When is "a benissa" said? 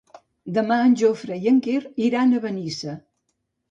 2.37-3.01